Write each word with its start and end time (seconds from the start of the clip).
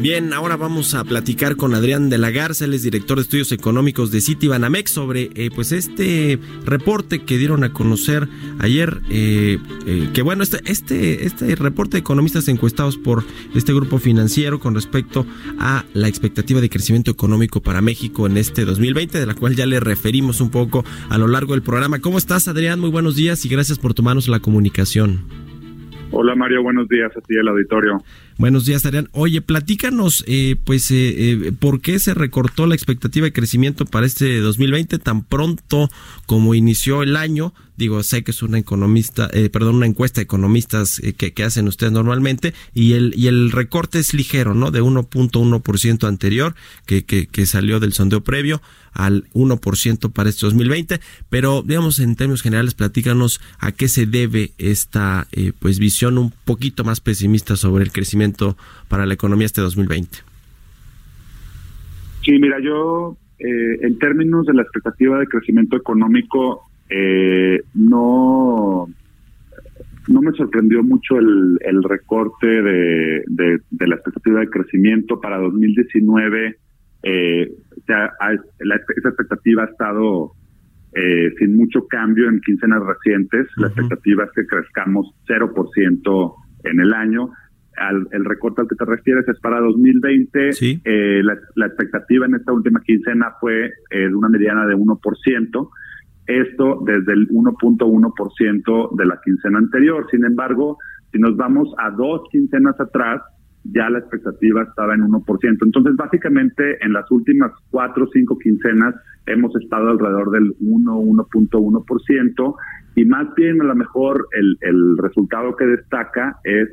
Bien, 0.00 0.32
ahora 0.32 0.56
vamos 0.56 0.94
a 0.94 1.04
platicar 1.04 1.56
con 1.56 1.74
Adrián 1.74 2.08
de 2.08 2.16
la 2.16 2.30
Garza, 2.30 2.64
él 2.64 2.72
es 2.72 2.82
director 2.82 3.18
de 3.18 3.22
estudios 3.22 3.52
económicos 3.52 4.10
de 4.10 4.22
Citibanamex 4.22 4.90
sobre 4.90 5.28
eh, 5.34 5.50
pues 5.54 5.72
este 5.72 6.38
reporte 6.64 7.22
que 7.24 7.36
dieron 7.36 7.64
a 7.64 7.74
conocer 7.74 8.26
ayer, 8.60 9.02
eh, 9.10 9.58
eh, 9.86 10.08
que 10.14 10.22
bueno, 10.22 10.42
este, 10.42 10.58
este, 10.64 11.26
este 11.26 11.54
reporte 11.54 11.98
de 11.98 12.00
economistas 12.00 12.48
encuestados 12.48 12.96
por 12.96 13.24
este 13.54 13.74
grupo 13.74 13.98
financiero 13.98 14.58
con 14.58 14.74
respecto 14.74 15.26
a 15.58 15.84
la 15.92 16.08
expectativa 16.08 16.62
de 16.62 16.70
crecimiento 16.70 17.10
económico 17.10 17.60
para 17.60 17.82
México 17.82 18.26
en 18.26 18.38
este 18.38 18.64
2020, 18.64 19.18
de 19.18 19.26
la 19.26 19.34
cual 19.34 19.54
ya 19.54 19.66
le 19.66 19.80
referimos 19.80 20.40
un 20.40 20.50
poco 20.50 20.82
a 21.10 21.18
lo 21.18 21.28
largo 21.28 21.52
del 21.52 21.62
programa. 21.62 21.98
¿Cómo 21.98 22.16
estás, 22.16 22.48
Adrián? 22.48 22.80
Muy 22.80 22.88
buenos 22.88 23.16
días 23.16 23.44
y 23.44 23.50
gracias 23.50 23.78
por 23.78 23.92
tomarnos 23.92 24.28
la 24.28 24.40
comunicación. 24.40 25.26
Hola 26.12 26.34
Mario, 26.34 26.62
buenos 26.62 26.88
días 26.88 27.16
a 27.16 27.20
ti 27.20 27.36
el 27.36 27.46
auditorio. 27.46 28.02
Buenos 28.40 28.64
días, 28.64 28.86
Adrián. 28.86 29.10
Oye, 29.12 29.42
platícanos, 29.42 30.24
eh, 30.26 30.56
pues, 30.64 30.90
eh, 30.90 30.96
eh, 30.96 31.52
¿por 31.52 31.82
qué 31.82 31.98
se 31.98 32.14
recortó 32.14 32.66
la 32.66 32.74
expectativa 32.74 33.26
de 33.26 33.34
crecimiento 33.34 33.84
para 33.84 34.06
este 34.06 34.40
2020 34.40 34.98
tan 34.98 35.24
pronto 35.24 35.90
como 36.24 36.54
inició 36.54 37.02
el 37.02 37.18
año? 37.18 37.52
Digo, 37.80 38.02
sé 38.02 38.22
que 38.22 38.32
es 38.32 38.42
una 38.42 38.58
economista, 38.58 39.30
eh, 39.32 39.48
perdón, 39.48 39.76
una 39.76 39.86
encuesta 39.86 40.20
de 40.20 40.24
economistas 40.24 40.98
eh, 40.98 41.14
que, 41.14 41.42
hacen 41.42 41.66
ustedes 41.66 41.94
normalmente 41.94 42.52
y 42.74 42.92
el 42.92 43.14
y 43.16 43.28
el 43.28 43.50
recorte 43.50 43.98
es 43.98 44.12
ligero, 44.12 44.52
¿no? 44.52 44.70
De 44.70 44.82
1.1% 44.82 46.06
anterior 46.06 46.54
que, 46.84 47.06
que, 47.06 47.26
que 47.26 47.46
salió 47.46 47.80
del 47.80 47.94
sondeo 47.94 48.20
previo 48.22 48.60
al 48.92 49.30
1% 49.32 50.12
para 50.12 50.28
este 50.28 50.44
2020, 50.44 51.00
pero 51.30 51.62
digamos 51.64 52.00
en 52.00 52.16
términos 52.16 52.42
generales 52.42 52.74
platícanos 52.74 53.40
a 53.58 53.72
qué 53.72 53.88
se 53.88 54.04
debe 54.04 54.52
esta 54.58 55.26
eh, 55.32 55.52
pues 55.58 55.78
visión 55.78 56.18
un 56.18 56.34
poquito 56.44 56.84
más 56.84 57.00
pesimista 57.00 57.56
sobre 57.56 57.84
el 57.84 57.92
crecimiento 57.92 58.29
para 58.88 59.06
la 59.06 59.14
economía 59.14 59.46
este 59.46 59.60
2020? 59.60 60.18
Sí, 62.22 62.38
mira, 62.38 62.58
yo 62.60 63.16
eh, 63.38 63.78
en 63.82 63.98
términos 63.98 64.46
de 64.46 64.54
la 64.54 64.62
expectativa 64.62 65.18
de 65.18 65.26
crecimiento 65.26 65.76
económico 65.76 66.62
eh, 66.88 67.62
no 67.74 68.88
no 70.08 70.22
me 70.22 70.32
sorprendió 70.32 70.82
mucho 70.82 71.18
el, 71.18 71.58
el 71.60 71.84
recorte 71.84 72.46
de, 72.46 73.22
de, 73.28 73.60
de, 73.70 73.86
la 73.86 73.94
expectativa 73.94 74.40
de 74.40 74.48
crecimiento 74.48 75.20
para 75.20 75.38
2019. 75.38 76.56
Eh, 77.02 77.52
sea, 77.90 78.12
la, 78.60 78.76
esa 78.76 79.08
expectativa 79.08 79.64
ha 79.64 79.66
estado 79.66 80.32
eh, 80.94 81.32
sin 81.38 81.56
mucho 81.56 81.86
cambio 81.86 82.28
en 82.28 82.40
quincenas 82.40 82.82
recientes. 82.84 83.46
Uh 83.46 83.50
-huh. 83.50 83.62
La 83.62 83.66
expectativa 83.68 84.24
es 84.24 84.30
que 84.34 84.46
crezcamos 84.46 85.14
0% 85.26 86.34
en 86.64 86.80
el 86.80 86.92
año 86.92 87.30
al, 87.80 88.06
el 88.12 88.24
recorte 88.24 88.60
al 88.60 88.68
que 88.68 88.76
te 88.76 88.84
refieres 88.84 89.26
es 89.28 89.40
para 89.40 89.60
2020. 89.60 90.52
Sí. 90.52 90.80
Eh, 90.84 91.22
la, 91.24 91.36
la, 91.54 91.66
expectativa 91.66 92.26
en 92.26 92.34
esta 92.34 92.52
última 92.52 92.80
quincena 92.82 93.34
fue 93.40 93.66
eh, 93.66 93.98
de 93.98 94.14
una 94.14 94.28
mediana 94.28 94.66
de 94.66 94.76
1%. 94.76 95.68
Esto 96.26 96.82
desde 96.86 97.12
el 97.12 97.28
1.1% 97.28 98.96
de 98.96 99.06
la 99.06 99.20
quincena 99.24 99.58
anterior. 99.58 100.06
Sin 100.10 100.24
embargo, 100.24 100.78
si 101.10 101.18
nos 101.18 101.36
vamos 101.36 101.74
a 101.78 101.90
dos 101.90 102.22
quincenas 102.30 102.78
atrás, 102.78 103.22
ya 103.64 103.90
la 103.90 103.98
expectativa 103.98 104.62
estaba 104.62 104.94
en 104.94 105.02
1%. 105.02 105.58
Entonces, 105.62 105.96
básicamente, 105.96 106.84
en 106.84 106.92
las 106.92 107.10
últimas 107.10 107.52
cuatro 107.70 108.04
o 108.04 108.08
cinco 108.12 108.38
quincenas 108.38 108.94
hemos 109.26 109.54
estado 109.56 109.90
alrededor 109.90 110.30
del 110.30 110.54
1, 110.60 111.00
1.1%. 111.00 112.54
Y 112.96 113.04
más 113.04 113.34
bien, 113.34 113.60
a 113.60 113.64
lo 113.64 113.74
mejor, 113.74 114.28
el, 114.32 114.56
el 114.60 114.98
resultado 114.98 115.56
que 115.56 115.66
destaca 115.66 116.36
es 116.44 116.68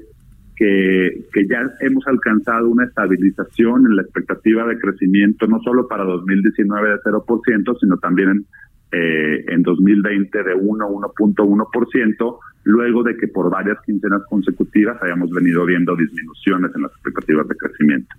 que, 0.57 1.25
que, 1.31 1.47
ya 1.47 1.61
hemos 1.81 2.05
alcanzado 2.07 2.67
una 2.69 2.85
estabilización 2.85 3.85
en 3.85 3.95
la 3.95 4.01
expectativa 4.01 4.65
de 4.65 4.79
crecimiento, 4.79 5.45
no 5.47 5.59
solo 5.61 5.87
para 5.87 6.03
2019 6.03 6.89
de 6.89 6.97
0%, 6.97 7.79
sino 7.79 7.97
también 7.97 8.45
eh, 8.91 9.45
en 9.49 9.61
2020 9.61 10.43
de 10.43 10.55
1, 10.55 10.89
1.1%, 10.89 12.39
luego 12.67 13.01
de 13.01 13.15
que 13.15 13.29
por 13.29 13.49
varias 13.49 13.77
quincenas 13.85 14.21
consecutivas 14.29 15.01
hayamos 15.01 15.31
venido 15.31 15.65
viendo 15.65 15.95
disminuciones 15.95 16.69
en 16.75 16.81
las 16.81 16.91
expectativas 16.91 17.47
de 17.47 17.55
crecimiento. 17.55 18.15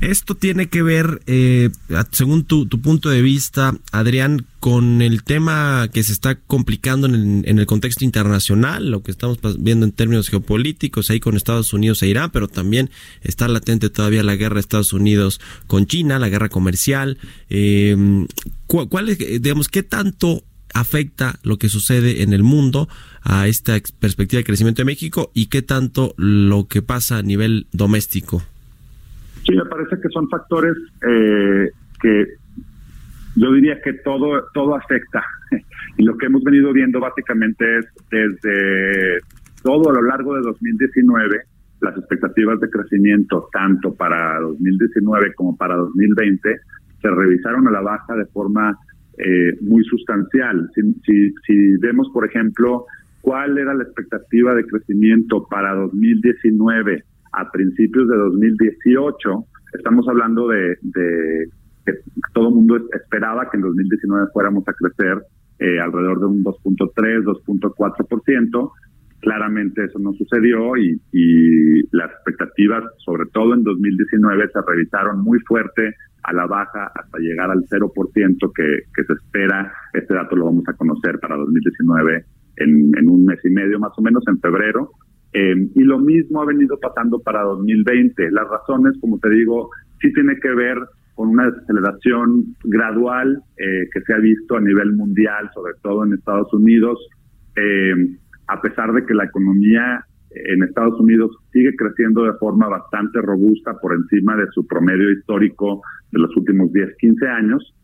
Esto 0.00 0.34
tiene 0.34 0.66
que 0.66 0.82
ver, 0.82 1.22
eh, 1.26 1.70
según 2.10 2.44
tu, 2.44 2.68
punto 2.68 3.08
de 3.08 3.22
vista, 3.22 3.74
Adrián, 3.92 4.44
con 4.58 5.00
el 5.00 5.22
tema 5.22 5.88
que 5.92 6.02
se 6.02 6.12
está 6.12 6.34
complicando 6.34 7.06
en 7.06 7.44
el, 7.46 7.66
contexto 7.66 8.04
internacional, 8.04 8.90
lo 8.90 9.04
que 9.04 9.12
estamos 9.12 9.38
viendo 9.62 9.86
en 9.86 9.92
términos 9.92 10.28
geopolíticos 10.28 11.08
ahí 11.08 11.20
con 11.20 11.36
Estados 11.36 11.72
Unidos 11.72 12.02
e 12.02 12.08
Irán, 12.08 12.30
pero 12.32 12.48
también 12.48 12.90
está 13.22 13.46
latente 13.46 13.90
todavía 13.90 14.24
la 14.24 14.34
guerra 14.34 14.54
de 14.54 14.60
Estados 14.60 14.92
Unidos 14.92 15.40
con 15.68 15.86
China, 15.86 16.18
la 16.18 16.28
guerra 16.28 16.48
comercial. 16.48 17.16
Eh, 17.48 18.26
¿cuál, 18.66 18.88
¿Cuál 18.88 19.08
es, 19.10 19.18
digamos, 19.18 19.68
qué 19.68 19.84
tanto 19.84 20.42
afecta 20.74 21.34
lo 21.42 21.56
que 21.56 21.68
sucede 21.68 22.22
en 22.22 22.32
el 22.32 22.42
mundo 22.42 22.88
a 23.22 23.46
esta 23.46 23.74
perspectiva 24.00 24.38
de 24.38 24.44
crecimiento 24.44 24.82
de 24.82 24.86
México 24.86 25.30
y 25.32 25.48
qué 25.48 25.62
tanto 25.62 26.14
lo 26.16 26.66
que 26.68 26.82
pasa 26.82 27.18
a 27.18 27.22
nivel 27.22 27.66
doméstico? 27.72 28.42
Sí, 29.46 29.54
me 29.54 29.64
parece 29.66 29.96
que 30.00 30.08
son 30.08 30.28
factores 30.28 30.76
eh, 31.08 31.70
que 32.00 32.26
yo 33.36 33.52
diría 33.52 33.80
que 33.82 33.94
todo 33.94 34.44
todo 34.52 34.74
afecta 34.74 35.24
y 35.98 36.04
lo 36.04 36.16
que 36.16 36.26
hemos 36.26 36.42
venido 36.42 36.72
viendo 36.72 37.00
básicamente 37.00 37.78
es 37.78 37.86
desde 38.10 39.20
todo 39.62 39.90
a 39.90 39.94
lo 39.94 40.02
largo 40.02 40.34
de 40.34 40.42
2019 40.42 41.40
las 41.80 41.96
expectativas 41.96 42.60
de 42.60 42.70
crecimiento 42.70 43.48
tanto 43.52 43.94
para 43.94 44.40
2019 44.40 45.34
como 45.34 45.56
para 45.56 45.76
2020 45.76 46.60
se 47.02 47.10
revisaron 47.10 47.68
a 47.68 47.70
la 47.70 47.80
baja 47.80 48.14
de 48.16 48.24
forma 48.26 48.78
eh, 49.18 49.56
muy 49.60 49.84
sustancial. 49.84 50.68
Si, 50.74 51.32
si, 51.46 51.76
vemos, 51.78 52.08
por 52.12 52.26
ejemplo, 52.26 52.86
cuál 53.20 53.58
era 53.58 53.74
la 53.74 53.84
expectativa 53.84 54.54
de 54.54 54.66
crecimiento 54.66 55.46
para 55.48 55.74
2019 55.74 57.02
a 57.32 57.50
principios 57.50 58.08
de 58.08 58.16
2018, 58.16 59.44
estamos 59.72 60.06
hablando 60.08 60.48
de, 60.48 60.76
de 60.82 61.48
que 61.84 61.92
todo 62.32 62.48
el 62.48 62.54
mundo 62.54 62.76
esperaba 62.92 63.48
que 63.50 63.56
en 63.56 63.62
2019 63.62 64.26
fuéramos 64.32 64.66
a 64.68 64.72
crecer 64.72 65.22
eh, 65.58 65.78
alrededor 65.78 66.20
de 66.20 66.26
un 66.26 66.44
2.3, 66.44 67.24
2.4%. 67.24 68.70
Claramente 69.20 69.84
eso 69.84 69.98
no 69.98 70.12
sucedió 70.14 70.76
y, 70.76 71.00
y 71.12 71.96
las 71.96 72.10
expectativas, 72.10 72.84
sobre 72.98 73.26
todo 73.32 73.54
en 73.54 73.62
2019, 73.62 74.48
se 74.52 74.60
revisaron 74.66 75.22
muy 75.22 75.38
fuerte 75.40 75.94
a 76.24 76.32
la 76.32 76.46
baja 76.46 76.90
hasta 76.94 77.18
llegar 77.18 77.50
al 77.50 77.62
0% 77.64 78.52
que, 78.54 78.78
que 78.94 79.04
se 79.04 79.12
espera. 79.12 79.72
Este 79.92 80.14
dato 80.14 80.34
lo 80.36 80.46
vamos 80.46 80.64
a 80.68 80.72
conocer 80.72 81.18
para 81.20 81.36
2019 81.36 82.24
en, 82.56 82.92
en 82.98 83.08
un 83.08 83.24
mes 83.24 83.38
y 83.44 83.50
medio 83.50 83.78
más 83.78 83.92
o 83.96 84.02
menos, 84.02 84.24
en 84.26 84.40
febrero. 84.40 84.90
Eh, 85.34 85.68
y 85.74 85.82
lo 85.82 85.98
mismo 85.98 86.42
ha 86.42 86.46
venido 86.46 86.78
pasando 86.80 87.18
para 87.20 87.42
2020. 87.42 88.30
Las 88.30 88.48
razones, 88.48 88.94
como 89.00 89.18
te 89.18 89.28
digo, 89.30 89.70
sí 90.00 90.12
tiene 90.12 90.36
que 90.40 90.54
ver 90.54 90.78
con 91.14 91.28
una 91.28 91.50
desaceleración 91.50 92.56
gradual 92.64 93.40
eh, 93.56 93.88
que 93.92 94.00
se 94.00 94.14
ha 94.14 94.18
visto 94.18 94.56
a 94.56 94.60
nivel 94.60 94.92
mundial, 94.94 95.50
sobre 95.54 95.74
todo 95.82 96.04
en 96.04 96.14
Estados 96.14 96.52
Unidos, 96.52 96.98
eh, 97.56 97.94
a 98.48 98.60
pesar 98.60 98.92
de 98.92 99.04
que 99.06 99.14
la 99.14 99.24
economía 99.24 100.04
en 100.34 100.62
Estados 100.62 100.98
Unidos 101.00 101.30
sigue 101.52 101.74
creciendo 101.76 102.24
de 102.24 102.34
forma 102.34 102.68
bastante 102.68 103.20
robusta 103.20 103.78
por 103.80 103.94
encima 103.94 104.36
de 104.36 104.46
su 104.52 104.66
promedio 104.66 105.10
histórico 105.10 105.82
de 106.10 106.20
los 106.20 106.36
últimos 106.36 106.72
10, 106.72 106.96
15 106.98 107.26
años. 107.28 107.74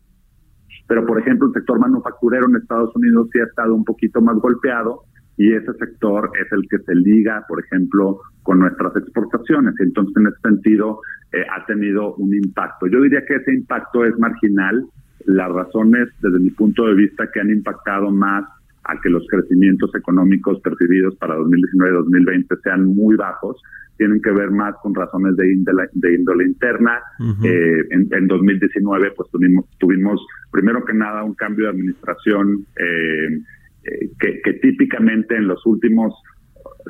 Pero, 0.87 1.05
por 1.05 1.19
ejemplo, 1.19 1.47
el 1.47 1.53
sector 1.53 1.79
manufacturero 1.79 2.47
en 2.47 2.57
Estados 2.57 2.95
Unidos 2.95 3.29
sí 3.31 3.39
ha 3.39 3.45
estado 3.45 3.73
un 3.73 3.85
poquito 3.85 4.21
más 4.21 4.35
golpeado 4.37 5.03
y 5.37 5.53
ese 5.53 5.73
sector 5.73 6.29
es 6.39 6.51
el 6.51 6.67
que 6.69 6.79
se 6.79 6.95
liga, 6.95 7.45
por 7.47 7.63
ejemplo, 7.63 8.19
con 8.43 8.59
nuestras 8.59 8.95
exportaciones. 8.95 9.73
Entonces, 9.79 10.13
en 10.17 10.27
ese 10.27 10.41
sentido, 10.43 10.99
eh, 11.31 11.45
ha 11.49 11.65
tenido 11.65 12.15
un 12.15 12.33
impacto. 12.33 12.87
Yo 12.87 13.01
diría 13.01 13.25
que 13.25 13.35
ese 13.35 13.53
impacto 13.53 14.05
es 14.05 14.17
marginal. 14.19 14.85
las 15.25 15.51
razones, 15.51 16.09
desde 16.19 16.39
mi 16.39 16.49
punto 16.49 16.87
de 16.87 16.95
vista, 16.95 17.29
que 17.31 17.39
han 17.39 17.51
impactado 17.51 18.09
más 18.09 18.43
a 18.83 18.99
que 19.01 19.09
los 19.09 19.25
crecimientos 19.27 19.93
económicos 19.95 20.59
percibidos 20.61 21.15
para 21.17 21.35
2019 21.35 21.91
y 21.91 21.95
2020 21.95 22.55
sean 22.63 22.85
muy 22.87 23.15
bajos, 23.15 23.61
tienen 23.97 24.21
que 24.21 24.31
ver 24.31 24.49
más 24.49 24.73
con 24.81 24.95
razones 24.95 25.35
de 25.37 25.53
índole, 25.53 25.87
de 25.93 26.15
índole 26.15 26.45
interna. 26.45 26.99
eh, 27.43 27.83
en, 27.91 28.07
en, 28.11 28.27
2019, 28.27 29.11
pues 29.15 29.29
tuvimos, 29.31 29.65
tuvimos, 29.77 30.25
primero 30.51 30.83
que 30.83 30.93
nada, 30.93 31.23
un 31.23 31.35
cambio 31.35 31.65
de 31.65 31.71
administración 31.71 32.65
eh, 32.77 33.39
eh, 33.83 34.09
que, 34.19 34.41
que 34.41 34.53
típicamente 34.53 35.35
en 35.35 35.47
los 35.47 35.63
últimos 35.65 36.13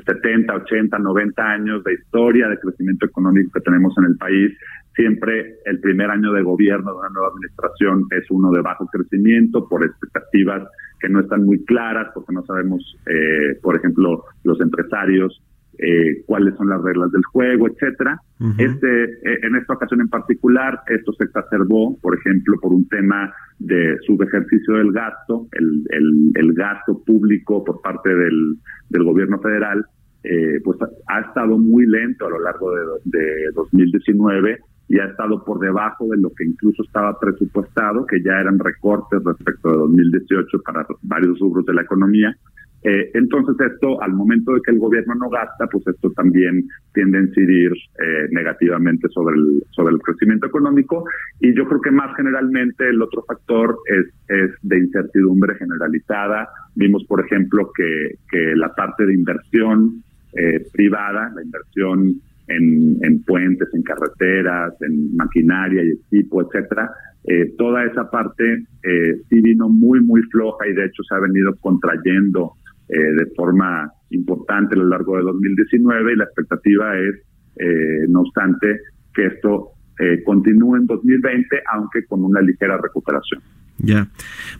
70, 0.04 0.54
80, 0.54 0.98
90 0.98 1.42
años 1.42 1.84
de 1.84 1.94
historia 1.94 2.48
de 2.48 2.58
crecimiento 2.58 3.06
económico 3.06 3.50
que 3.54 3.60
tenemos 3.60 3.94
en 3.98 4.04
el 4.04 4.16
país, 4.16 4.52
siempre 4.94 5.56
el 5.64 5.80
primer 5.80 6.10
año 6.10 6.32
de 6.32 6.42
gobierno 6.42 6.92
de 6.92 6.98
una 6.98 7.08
nueva 7.10 7.28
administración 7.28 8.06
es 8.10 8.30
uno 8.30 8.50
de 8.50 8.60
bajo 8.60 8.86
crecimiento 8.86 9.68
por 9.68 9.84
expectativas 9.84 10.68
que 11.00 11.08
no 11.08 11.20
están 11.20 11.44
muy 11.44 11.64
claras, 11.64 12.08
porque 12.14 12.32
no 12.32 12.44
sabemos, 12.44 12.96
eh, 13.06 13.58
por 13.60 13.76
ejemplo, 13.76 14.24
los 14.44 14.60
empresarios 14.60 15.42
eh, 15.78 16.22
cuáles 16.26 16.54
son 16.56 16.68
las 16.68 16.82
reglas 16.82 17.10
del 17.12 17.24
juego, 17.24 17.68
etcétera. 17.68 18.20
Uh 18.40 18.46
-huh. 18.46 18.54
Este, 18.58 19.04
eh, 19.04 19.38
en 19.42 19.56
esta 19.56 19.74
ocasión 19.74 20.00
en 20.00 20.08
particular, 20.08 20.80
esto 20.88 21.12
se 21.14 21.24
exacerbó, 21.24 21.98
por 22.00 22.16
ejemplo, 22.16 22.56
por 22.60 22.72
un 22.72 22.86
tema 22.88 23.32
de 23.58 23.96
subejercicio 24.06 24.74
del 24.74 24.92
gasto, 24.92 25.48
el, 25.52 25.84
el, 25.90 26.32
el 26.34 26.52
gasto 26.54 27.02
público 27.04 27.64
por 27.64 27.80
parte 27.80 28.14
del, 28.14 28.56
del 28.90 29.04
gobierno 29.04 29.38
federal, 29.40 29.84
eh, 30.24 30.60
pues 30.62 30.78
ha 31.08 31.20
estado 31.20 31.58
muy 31.58 31.84
lento 31.86 32.26
a 32.26 32.30
lo 32.30 32.40
largo 32.40 32.72
de, 32.74 32.82
de 33.18 33.50
2019 33.54 34.58
y 34.88 34.98
ha 34.98 35.06
estado 35.06 35.42
por 35.44 35.58
debajo 35.58 36.06
de 36.08 36.18
lo 36.18 36.30
que 36.34 36.44
incluso 36.44 36.82
estaba 36.82 37.18
presupuestado, 37.18 38.04
que 38.06 38.22
ya 38.22 38.32
eran 38.38 38.58
recortes 38.58 39.24
respecto 39.24 39.70
de 39.70 39.76
2018 39.78 40.62
para 40.64 40.86
varios 41.02 41.38
rubros 41.40 41.64
de 41.64 41.74
la 41.74 41.82
economía. 41.82 42.36
Eh, 42.84 43.10
entonces 43.14 43.54
esto, 43.60 44.02
al 44.02 44.12
momento 44.12 44.54
de 44.54 44.60
que 44.62 44.72
el 44.72 44.78
gobierno 44.78 45.14
no 45.14 45.28
gasta, 45.28 45.66
pues 45.68 45.86
esto 45.86 46.10
también 46.10 46.64
tiende 46.94 47.18
a 47.18 47.22
incidir 47.22 47.72
eh, 47.72 48.28
negativamente 48.30 49.08
sobre 49.08 49.36
el, 49.36 49.62
sobre 49.70 49.94
el 49.94 50.00
crecimiento 50.00 50.46
económico. 50.46 51.04
Y 51.40 51.54
yo 51.54 51.66
creo 51.66 51.80
que 51.80 51.90
más 51.90 52.14
generalmente 52.16 52.88
el 52.88 53.00
otro 53.00 53.22
factor 53.22 53.78
es, 53.86 54.06
es 54.28 54.50
de 54.62 54.78
incertidumbre 54.78 55.54
generalizada. 55.56 56.48
Vimos, 56.74 57.04
por 57.04 57.24
ejemplo, 57.24 57.70
que, 57.76 58.16
que 58.30 58.56
la 58.56 58.74
parte 58.74 59.06
de 59.06 59.14
inversión 59.14 60.02
eh, 60.34 60.64
privada, 60.72 61.30
la 61.34 61.42
inversión 61.42 62.20
en, 62.48 62.98
en, 63.02 63.22
puentes, 63.22 63.68
en 63.74 63.82
carreteras, 63.82 64.74
en 64.80 65.14
maquinaria 65.14 65.84
y 65.84 65.92
equipo, 65.92 66.42
etcétera, 66.42 66.90
eh, 67.24 67.54
toda 67.56 67.84
esa 67.84 68.10
parte 68.10 68.64
eh, 68.82 69.20
sí 69.28 69.40
vino 69.40 69.68
muy, 69.68 70.00
muy 70.00 70.22
floja 70.22 70.66
y 70.66 70.72
de 70.72 70.86
hecho 70.86 71.02
se 71.04 71.14
ha 71.14 71.20
venido 71.20 71.54
contrayendo 71.60 72.54
eh, 72.88 72.98
de 72.98 73.26
forma 73.36 73.90
importante 74.10 74.74
a 74.74 74.78
lo 74.78 74.88
largo 74.88 75.16
de 75.16 75.22
2019 75.22 76.12
y 76.12 76.16
la 76.16 76.24
expectativa 76.24 76.98
es, 76.98 77.14
eh, 77.56 78.06
no 78.08 78.20
obstante, 78.20 78.80
que 79.14 79.26
esto 79.26 79.70
eh, 79.98 80.22
continúe 80.24 80.76
en 80.76 80.86
2020, 80.86 81.62
aunque 81.72 82.04
con 82.06 82.24
una 82.24 82.40
ligera 82.40 82.76
recuperación. 82.78 83.40
Ya. 83.84 84.08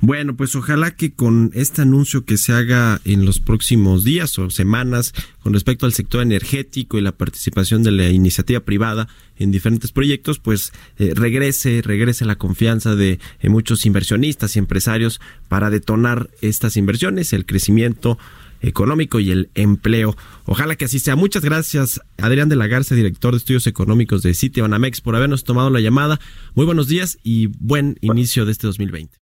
Bueno, 0.01 0.37
pues 0.37 0.57
ojalá 0.57 0.97
que 0.97 1.13
con 1.13 1.53
este 1.55 1.83
anuncio 1.83 2.25
que 2.25 2.37
se 2.37 2.53
haga 2.53 3.01
en 3.05 3.25
los 3.25 3.39
próximos 3.39 4.03
días 4.03 4.37
o 4.41 4.51
semanas 4.51 5.15
con 5.45 5.55
respecto 5.55 5.87
al 5.87 5.93
sector 5.93 6.23
energético 6.23 6.99
y 6.99 7.03
la 7.03 7.13
participación 7.13 7.85
de 7.85 7.93
la 7.93 8.09
iniciativa 8.09 8.59
privada 8.61 9.07
en 9.37 9.53
diferentes 9.53 9.93
proyectos, 9.93 10.41
pues 10.41 10.73
eh, 10.99 11.13
regrese, 11.15 11.83
regrese 11.85 12.25
la 12.25 12.35
confianza 12.35 12.97
de 12.97 13.21
muchos 13.45 13.87
inversionistas 13.87 14.57
y 14.57 14.59
empresarios 14.59 15.21
para 15.49 15.71
detonar 15.71 16.29
estas 16.41 16.77
inversiones, 16.77 17.33
el 17.33 17.47
crecimiento 17.47 18.19
económico 18.63 19.21
y 19.21 19.31
el 19.31 19.51
empleo. 19.55 20.17
Ojalá 20.47 20.77
que 20.77 20.87
así 20.87 20.99
sea. 20.99 21.17
Muchas 21.17 21.45
gracias, 21.45 22.01
Adrián 22.19 22.49
de 22.49 22.57
la 22.57 22.67
Garza, 22.67 22.95
director 22.95 23.33
de 23.33 23.39
estudios 23.39 23.67
económicos 23.67 24.23
de 24.23 24.35
Citibanamex, 24.35 25.01
por 25.01 25.17
habernos 25.17 25.45
tomado 25.45 25.71
la 25.71 25.81
llamada. 25.81 26.19
Muy 26.55 26.67
buenos 26.67 26.89
días 26.89 27.19
y 27.23 27.49
buen 27.59 27.99
inicio 28.01 28.47
de 28.47 28.53
este 28.53 28.67
2020. 28.67 29.22